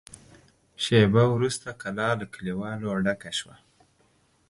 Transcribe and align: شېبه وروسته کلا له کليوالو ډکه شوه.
شېبه 0.83 1.23
وروسته 1.35 1.67
کلا 1.81 2.09
له 2.19 2.25
کليوالو 2.33 2.89
ډکه 3.05 3.31
شوه. 3.39 3.55